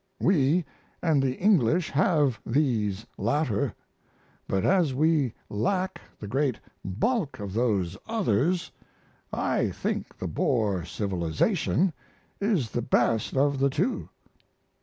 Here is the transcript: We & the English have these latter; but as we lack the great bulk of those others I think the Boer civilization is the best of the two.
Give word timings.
We 0.19 0.65
& 0.83 1.01
the 1.03 1.35
English 1.37 1.91
have 1.91 2.39
these 2.43 3.05
latter; 3.19 3.75
but 4.47 4.65
as 4.65 4.95
we 4.95 5.31
lack 5.47 6.01
the 6.17 6.27
great 6.27 6.59
bulk 6.83 7.39
of 7.39 7.53
those 7.53 7.95
others 8.07 8.71
I 9.31 9.69
think 9.69 10.17
the 10.17 10.27
Boer 10.27 10.85
civilization 10.85 11.93
is 12.39 12.71
the 12.71 12.81
best 12.81 13.37
of 13.37 13.59
the 13.59 13.69
two. 13.69 14.09